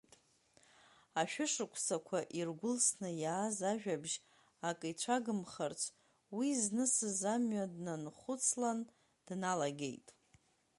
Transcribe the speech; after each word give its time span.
Ашәышықәсақәа 1.21 2.19
иргәылсны 2.39 3.09
иааз 3.23 3.57
ажәабжь 3.71 4.15
акы 4.69 4.87
ицәагымхарц, 4.91 5.81
уи 6.35 6.47
знысыз 6.61 7.19
амҩа 7.33 7.65
днанхәыцлан 7.73 8.79
дналагеит. 9.25 10.07